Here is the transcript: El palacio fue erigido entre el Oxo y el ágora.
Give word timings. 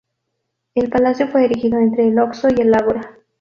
El 0.73 0.89
palacio 0.89 1.27
fue 1.27 1.45
erigido 1.45 1.77
entre 1.77 2.07
el 2.07 2.17
Oxo 2.17 2.47
y 2.49 2.59
el 2.59 2.73
ágora. 2.73 3.19